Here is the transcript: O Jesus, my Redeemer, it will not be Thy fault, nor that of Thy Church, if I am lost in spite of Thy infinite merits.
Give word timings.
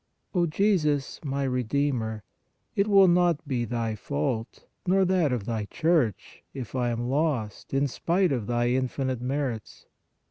O 0.33 0.47
Jesus, 0.47 1.19
my 1.23 1.43
Redeemer, 1.43 2.23
it 2.75 2.87
will 2.87 3.07
not 3.07 3.47
be 3.47 3.65
Thy 3.65 3.93
fault, 3.93 4.65
nor 4.87 5.05
that 5.05 5.31
of 5.31 5.45
Thy 5.45 5.65
Church, 5.65 6.41
if 6.55 6.73
I 6.73 6.89
am 6.89 7.07
lost 7.07 7.71
in 7.71 7.87
spite 7.87 8.31
of 8.31 8.47
Thy 8.47 8.69
infinite 8.69 9.21
merits. 9.21 9.85